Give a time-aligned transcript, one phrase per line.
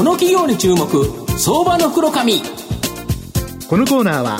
[0.00, 0.88] この企業に注目
[1.38, 2.40] 相場の袋紙
[3.68, 4.38] このコーナーは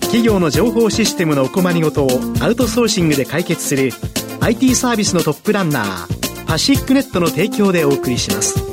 [0.00, 2.08] 企業の情報システムのお困りごとを
[2.40, 3.90] アウトソーシングで解決する
[4.40, 8.71] IT サービスのトップランナーパシックネットの提供でお送りします。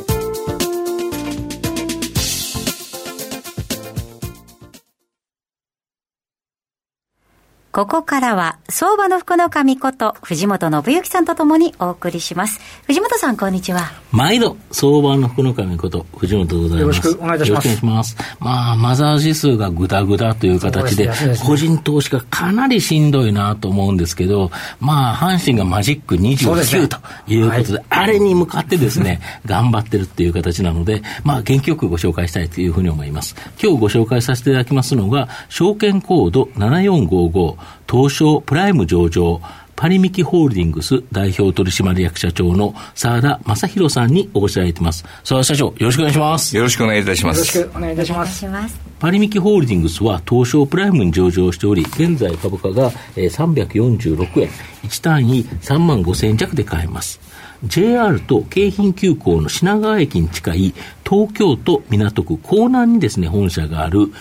[7.79, 12.59] ここからは、相場の福の神こと、藤本信之さんとともにお送りします。
[12.87, 13.93] 藤本さん、こんにちは。
[14.11, 17.07] 毎度、相場の福の神こと、藤本でございます。
[17.07, 17.67] よろしくお願いいたします。
[17.67, 18.35] よろしくお願いします。
[18.41, 24.51] まあ、マザー指数がぐだぐだという形で、でね、個人投資がかなりしんどいなと思うんですけど、
[24.81, 26.97] まあ、阪神がマジック29と
[27.31, 33.37] いうことで、でねはい、あれに向かってですね、 頑張ってるっていう形なので、まあ、元気よくご紹介したいというふうに思います。
[33.63, 39.41] 今日ご紹介させていただきますのが、証券コード7455、東証プライム上場、
[39.75, 45.05] パリミキホールディングス代表取締役社長の澤田正宏さんにお越しいただいてます。
[45.23, 46.57] 澤田社長、よろしくお願いします。
[46.57, 47.57] よろしくお願いいたします。
[47.57, 48.79] よろしくお願いいたします。
[48.99, 54.49] パリミキホールディングスは東証プライムに上場しており、現在株価が346円、
[54.83, 57.21] 1単位3万5千円弱で買えます。
[57.63, 60.73] JR と京浜急行の品川駅に近い
[61.09, 64.11] 東京都港区港南にですね、本社がある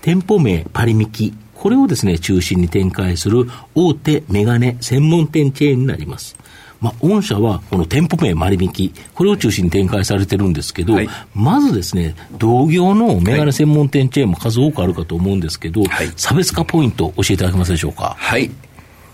[0.00, 3.46] 店舗名パリミキこれをですね、中心に展開する
[3.76, 6.36] 大手メガネ専門店チェーンになります。
[6.80, 18.16] まあ、御社はこの店舗名割引、これを中心に展開されてるんですけど、はい、まずですね、同業のメガネ専門店チェーンも数多くあるかと思うんですけど、はい、差別化ポイント教えていただけますでしょうか？
[18.18, 18.50] はい。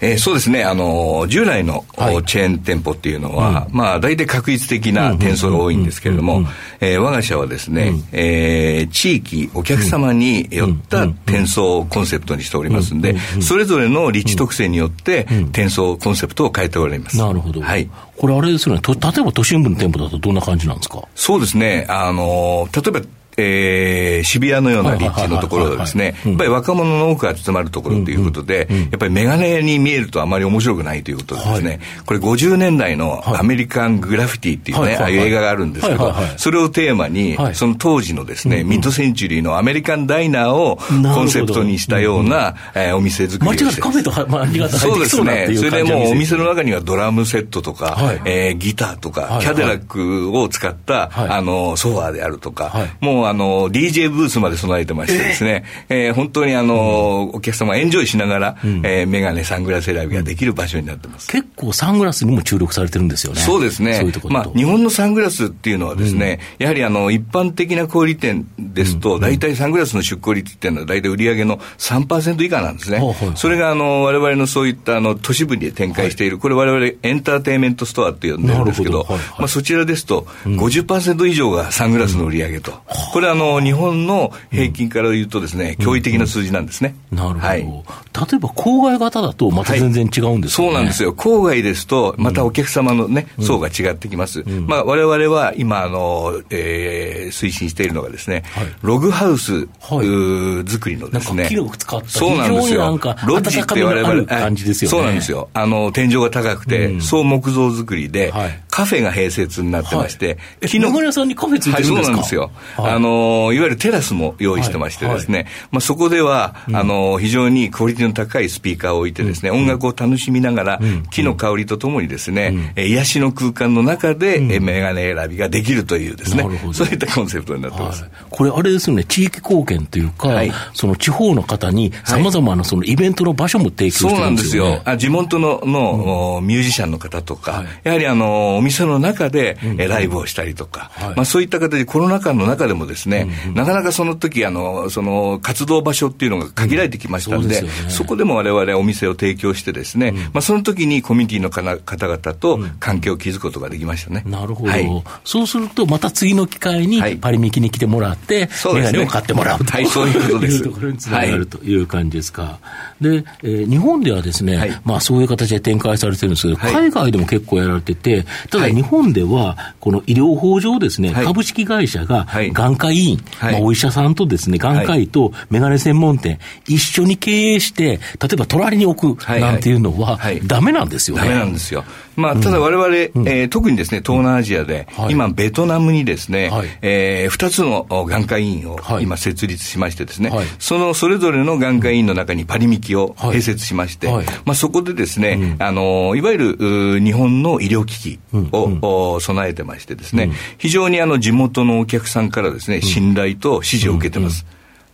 [0.01, 6.45] えー、そうですね、あの従来の、はい、チェーン店舗っていうのは、うん、まあ、大体確率的な店数が多いんですけれども、
[6.81, 17.19] え我が社はですね、うん、えー、地域、お客様によった転送コンセプトにしておりますんで、それぞれの立地特性によって、転送コンセプトを変えております。
[17.19, 17.61] なるほど。
[17.61, 17.89] はい。
[18.17, 21.03] これあれですよね、と例えば都心部の店舗だとどんな感じなんですか？
[21.15, 23.01] そうですね、あの例えば
[23.39, 40.79] えー、渋谷のような立地のところはですね、やっぱり若者の多くが集まるところということで、やっぱりメガネに見えるとあまり面白くないということでですね、これ50年代のアメリカングラフィティっていうね、ああいう映画があるんですけど、それをテーマに、その当時のですね、ミッドセンチュリーのアメリカンダイナーを
[41.15, 43.81] コンセプトにしたような、えお店作りをして。
[43.81, 45.49] カフェと間違ってそうですね。
[45.55, 61.29] それでもうお店の中にはドラムセットとか、えギターとか、キャデラックを使った、あの、ソファーであるとか、もうあの、DJ ブースまで備えてましてですね、えー、えー、本当にあの、うん、お客様エンジョイしながら、うん、えー、メガネ、サングラス選びができる場所になってます。
[61.29, 63.41] 結構サングラスにも注力されてるんですよね。
[63.41, 63.95] そうですね。
[63.95, 73.01] そういうところまあ、日本のサングラスっていうのはですね、うん、やはりあの、一般的な小売店ですと、大体サングラスの出向率っていうのは大体売上の3%以下なんですね。
[73.37, 79.07] それがあの、我々のそういったあの、都市部に展開している、はい、これ我々エンターテインメントストアって呼んでるんですけど、
[79.39, 82.73] まあ、そちらですと50%以上がサングラスの売上と。
[83.19, 86.95] これあの、日本の平均から言うとですね、驚異的な数字なんですね。
[87.11, 87.41] なるほど。
[87.41, 87.75] はい、例え
[88.15, 91.13] ば郊外型だとまた全然違うんですか、ねはい、そうなんですよ。
[91.15, 94.43] 郊外ですと、またお客様のね、うん、層が違ってきます。
[94.43, 101.49] うん、まあ、我々は今、あの、えー、推進しているのがですね、はい、ログハウス、はい、作りのですね。
[101.51, 102.83] なんか使ったそうなんですよ。
[103.27, 104.97] ロッジって我々、感じですよね。
[104.97, 105.49] そうなんですよ。
[105.55, 111.13] あの、天井が高くて、うん、総木造作りで、はいカフェが併設になってまして、はい、木の。
[111.13, 112.51] さんにカフェついてるんですか、はい、そうなんですよ。
[112.77, 113.08] はい、あの、
[113.53, 128.05] いわゆるテラスも用意してましてですね、はい、まあそこでは、うん、あの、非常にクオリティの高いスピーカーを置いてですね、うん、音楽を楽しみながら、うん、木の香りとともにですね、うん、癒しの空間の中で、うん、メガネ選びができるというですね、そういったコンセプトになってます。
[128.31, 130.43] これあれですよね、地域貢献というか、
[130.75, 134.93] その地方の方に様々なそのイベントの場所も提供してるんですよ、ね、そうなんですよ。
[134.93, 142.98] あ地元のの、ミュージシャンの方とか、やはりあの、お店の中で、で、ライブをしたりとか、はい、まあ、そういった形でコロナ禍の中でもですね、
[143.45, 154.23] うんうん、なかなかその時あのその活動場所っていうのが限られてきましたので、うんそでね、そこでも我々お店を提供してですね、うん、まあ、その時にコミュニティの方々と関係を築くことができましたね。
[154.27, 154.87] なるほど、はい、
[155.25, 160.59] そうすると、また次の機会にパリミキに来てもらって、はい、メガネを買ってもらうと、はい、そういうことです。
[160.59, 161.79] いうところにつながるとい。
[161.83, 162.59] う感じですか。
[163.01, 181.25] で、えー、日本ではですね、まあそういう形で展開されてるんですけど、海外でも結構やられてて、ただ日本では、この医療法上ですね、はい、株式会社が眼科医院、はい、まあ、お医者さんとですね、眼科医とメガネ専門店、一緒に経営して、例えば隣に置くなんていうのは、ダメなんですよね。
[181.25, 181.85] ダメなんですよ。
[182.19, 182.97] まあ、ただ我々、
[183.31, 194.09] えー、特にですね、東南アジアで、今、ベトナムにですね、はい、えー、2つの眼科医院を今設立しましてですね、そのそれぞれの眼科医院の中にパリミキを併設しまして、
[194.45, 198.21] まあ、そこでですね、あの、いわゆる日本の医療機器
[198.53, 204.45] を、備えてましてですね、非常にあの地元のお客さんからですね、信頼と支持を受けてます。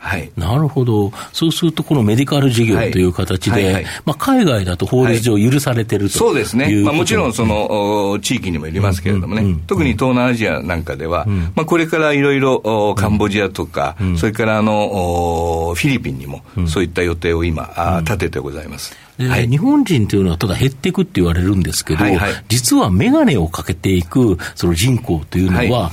[0.04, 3.74] はい、なるほど、そうすると、このメディカル事業という形で、はいはい。
[3.74, 18.94] はい、まあ、海外だと法律上許されてると、そうですね、まあ、もちろんその、地域にもよりますけれどもね、うんうん、特に東南アジアなんかでは、うん、まあ、これからいろいろカンボジアとか、うん、それからあのフィリピンにも、そういった予定を今、うん、立ててございます。
[19.18, 25.92] はい、日本人というのはただ減っていくって言われるんですけど、はいはい、実は眼鏡をかけていくその人口というのは、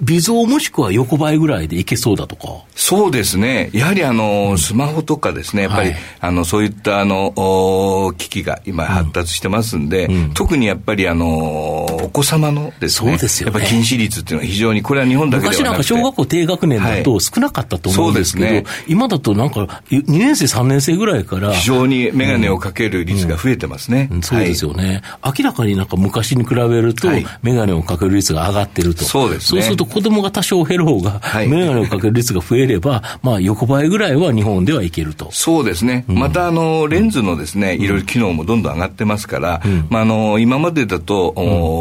[0.00, 2.64] 微増もしくは横ばいぐらいでいけそうだとか。
[2.74, 3.70] そうですね。
[3.72, 21.52] やはりあの、スマホとかですね、やっぱり、はい、あの、そういったあの、機器が今発達してますんで、うん、特にやっぱりあの、お子様のですね、そうですよ、ね、やっぱり近視率っていうのは非常に、これは日本だけではなくて昔なんか小学校低学年だと少なかったと思うんですけど、はいね、今だとなんか2年生、3年生ぐらいから。
[21.52, 24.08] 非常に眼鏡をかける率が増えてますね。
[24.10, 25.34] うんうん、そうですよね、はい。
[25.38, 27.08] 明らかになんか昔に比べると、
[27.42, 29.04] 眼鏡をかける率が上がってると。
[29.04, 29.60] そうですね。
[29.62, 35.30] そうすると子供が多少減る方が、眼鏡をかける率が増えれば、まあ横ばいぐらいは日本ではいけると。
[35.32, 36.04] そうですね。
[36.06, 41.34] またあの、レンズのですね、いろいろ機能もどんどん上がってますから、まああの、今までだと、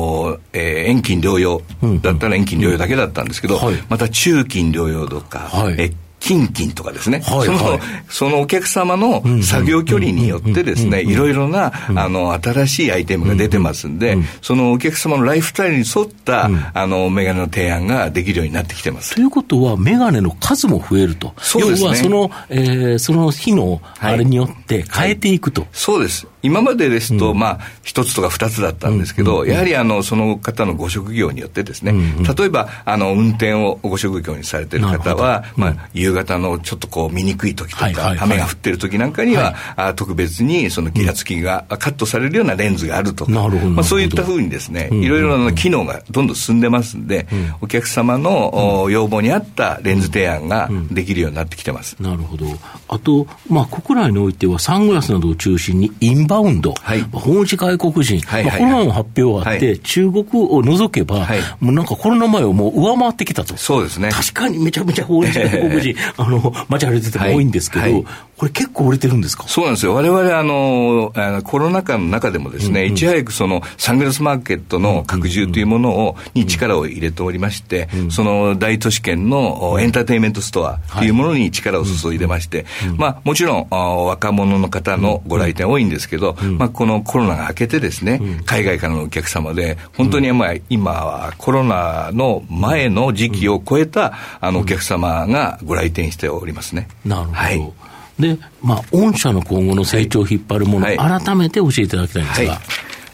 [0.09, 1.61] おえー、遠近療養
[2.01, 3.59] だったら遠近療養だけだったんですけど、
[3.89, 7.79] また中近療養とか、え近々とかですね、はいはい、その、
[8.09, 19.15] そのお客様の作業距離によってですね、いろいろな、あの、新しいアイテムが出てますんで、そのお客様のライフスタイルに沿った、あの、メガネの提案ができるようになってきてます。
[19.15, 21.33] ということは、メガネの数も増えると。
[21.37, 21.85] そうですね。
[21.85, 25.61] 要は、その、えー、その日の、あれによって変えていくと。
[25.61, 26.27] はいはい、そうです。
[26.41, 31.93] 今までですと、まあ、一つとか二つだったんですけど、やはりあの、その方のご職業によってですね、
[32.37, 47.27] 例えば、あの、運転をご職業にされてる方は、まあ、夕方のちょっとこう、見にくい時とか、雨が降ってる時なんかには、あ特別にそのギラつきがカットされるようなレンズがあるとか、まあ、そういったふうにですね、いろいろな機能がどんどん進んでますんで、
[47.61, 51.95] お客様の要望に合ったレンズ提案ができるようになってきてます。
[51.99, 52.45] なるほど。
[52.87, 63.57] あと、まあ、国内においてはサングラスなどを中心にインバウンド、はい、訪日外国人、はいまあ、コロナの発表があって、はい、中国を除けば、はい、もうなんかコロナ前をもう上回ってきたと。
[63.57, 64.09] そうですね。
[64.11, 68.05] 確かにめちゃめちゃ訪日外国人、 あの、街歩いてても多いんですけど、
[68.39, 69.43] これ結構売れてるんですか？
[69.49, 69.93] そうなんですよ。
[69.93, 82.65] 我々あの、あのコロナ禍の中でもですね、うんうん、いち早くそのサングラスマーケットの拡充というものを、に力を入れておりまして、うん、その大都市圏のエンターテインメントストアというものに力を注いでまして、
[82.95, 96.87] まあもちろん若者の方のご来店多いんですけど、まあこのコロナが明けてですね、海外からのお客様で、本当にまあ今はコロナの前の時期を超えたあのお客様がご来店しておりますね。
[97.03, 97.33] なるほど。
[97.33, 97.73] はい
[98.19, 102.51] で、まあ、御社の今後の成長を引っ張るもの、はい、改めて教えていただきたいんですが。
[102.53, 102.61] はい。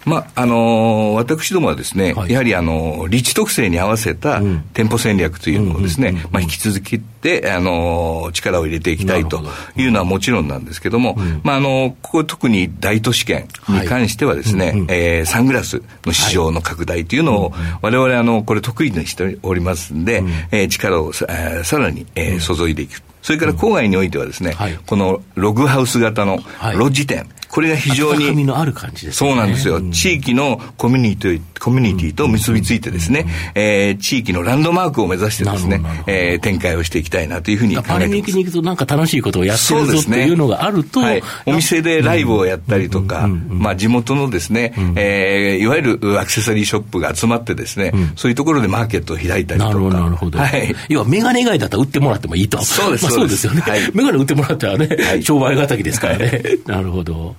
[0.05, 4.39] まあ、あのー、私どもはですね、はい、やはりあの、立地特性に合わせた
[4.73, 9.43] 店舗戦略というのをですね、まあ、引き続きて、あのー、力を入れていきたいと
[9.75, 23.01] いうのはもちろんなんですけども、うん、まあ、あのー、ここ特に大都市圏に関してはですね、はい、えー、サングラスの市場の拡大というのを、我々あの、これ得意にしておりますんで、うん、えー、力をさ,、えー、さらに、えー、注いでいく。
[23.25, 26.37] それから郊外においてはですね、はい、このログハウス型の
[26.75, 28.45] ロッジ店、これが非常に。
[28.45, 29.29] のある感じですね。
[29.29, 29.81] そうなんですよ。
[29.89, 33.25] 地域のコミュニティ、コミュニティと結びついてですね、
[33.55, 37.99] えー、地域のランドマークを目指してですね、えー、展開をしていきたいなというふうに考えてます。
[38.01, 49.69] パリに行くとなんか楽しいことをやってるぞっていうのがあると、ねはい、お店でライブをやったりとか、まあ地元のですね、えー、いわゆるアクセサリーショップが集まってですね、そういうところでマーケットを開いたりとか。
[49.69, 50.39] なるほど、なるほど。
[50.39, 50.75] はい。
[50.89, 52.61] 要はメガネ以外だったら売ってもらってもいいと。
[52.61, 53.61] そうです、そうですよね。
[53.61, 56.41] はい、メガネ売ってもらったらね、はい、商売敵ですからね。
[56.65, 57.35] なるほど。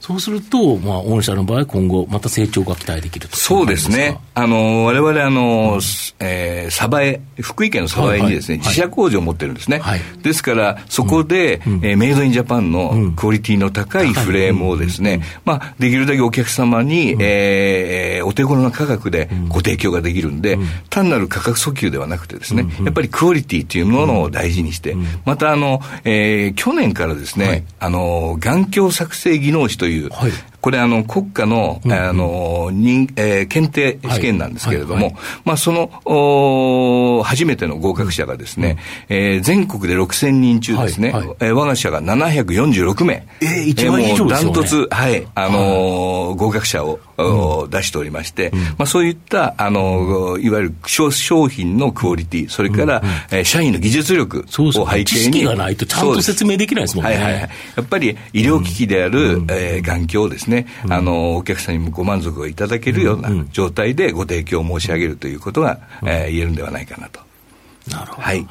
[0.00, 4.18] そうすると、まあ、御社の場合、今後、また成長が期待できるとそうですね。
[4.34, 5.80] あの、われわれ、あの、うん、
[6.20, 9.78] えー、鯖江、福井県の鯖江にですね、はいはい、自社工場を持ってるんですね。
[9.78, 30.32] はい、ですから、そこで、うん、えー、メイドインジャパンのクオリティの高いフレームをですね、まあ、できるだけお客様に、うん、えー、お手頃な価格でご提供ができるんで、うん、単なる価格訴求ではなくてですね、やっぱりクオリティというものを大事にして、また、あの、えー、去年からですね、はい、あの、眼鏡作成技能士という、はい、
[30.68, 35.02] ここれあの国家の、うん、あの認、えー、検定試験なんですけれども、はい。
[35.04, 35.12] はい。
[35.14, 38.76] はい、まあそのお初めての合格者がですね、
[39.08, 41.26] うん、えー、全国で6000人中ですね、はい。
[41.26, 43.26] はい、えー、我が社が746名。
[43.40, 44.32] えー、一番以上ですよね。
[44.34, 51.10] ダントツ、はい、あのー、合格者を、うん、出しておりまして、うん、まあそういった、あのー、いわゆる商
[51.48, 54.72] 品のクオリティ、それから、うんうん、えー、社員の技術力を背景に。
[54.72, 57.14] そう知識がないとちゃんと説明できないですもんね。
[57.14, 57.42] はいはいはい。
[57.42, 57.48] や
[57.82, 67.20] っぱり医療機器である、うん、えー、眼鏡をですね、うん、あの、お客さんにもご満足をいただけるような状態でご提供を申し上げるということが、うん、えー、言えるんではないかなと。
[67.90, 68.22] なるほど。
[68.22, 68.46] はい。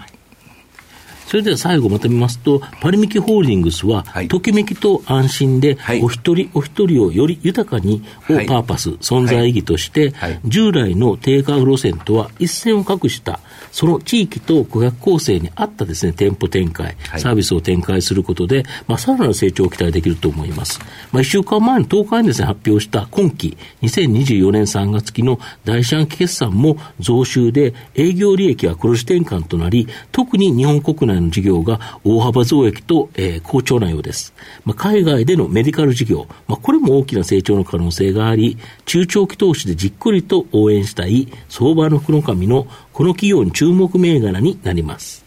[1.27, 10.13] それでは最後まとめますと、パリミキホールディングスは、はい、ときめきと安心で、はい、お一人お一人をより豊かにをパーパス、はい、存在意義として、
[10.45, 13.41] 従来の低価格路線とは一線を画した
[13.71, 20.79] その地域と顧客構成に合ったですね、店舗展開、サービスを展開することで、まあ、さらなる成長を期待できると思います。
[21.11, 34.33] まあ、1週間前の10日にですね、発表した今期2024年3月期の第四半期決算も増収で営業利益は黒字転換となり、特に日本国内の事業が大幅増益と、えー、好調なようです。
[34.65, 45.23] まあ、海外でのメディカル事業、まあ、これも大きな成長の可能性があり、中長期投資でじっくりと応援したい相場の福の神のこの企業に注目銘柄になります。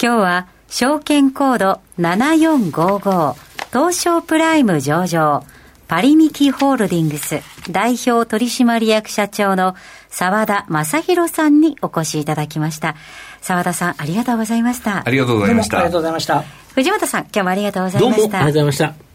[0.00, 5.44] 今日は証券コード7455東証プライム上場
[5.88, 9.74] パリミキホールディングス代表取締役社長の
[10.10, 12.94] 澤田正宏さんにお越しいただきました。
[13.40, 15.02] 澤田さん、ありがとうございました。
[15.06, 15.78] ありがとうございました。
[15.78, 16.44] ありがとうございました。
[16.74, 18.20] 藤本さん、今日もありがとうございました。
[18.20, 19.08] どうもありがとうございました。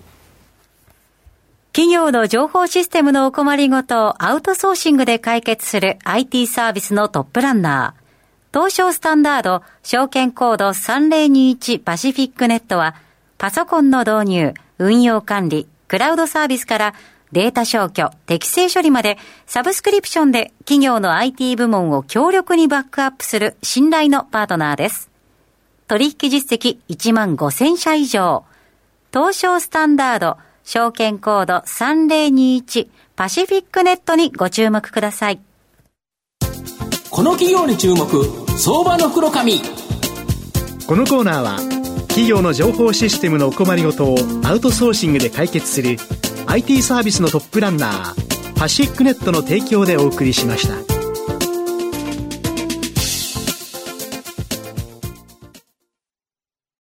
[1.73, 8.03] 企業の情報システムのお困りごとをアウトソーシングで解決する IT サービスのトップランナー。
[8.53, 12.93] 東証スタンダード証券コード3021パシフィックネットは
[13.39, 16.93] パソコンの導入、運用管理、クラウドサービスから
[17.33, 25.09] データ消去、適正処理までサブスクリプションで企業の IT 部門を強力にバックアップする信頼のパートナーです。
[25.87, 28.45] 取引実績1万5000社以上。
[29.11, 35.41] 東証スタンダード証券コード3021パシフィックネットにご注目ください。
[37.09, 38.07] この企業に注目、
[38.57, 39.59] 相場の袋紙。
[40.87, 41.57] このコーナーは、
[42.09, 45.97] 企業の情報システムのお困りごとをアウトソーシングで解決する
[46.47, 50.92] IT サービスのトップランナー、パシックネットの提供でお送りしました。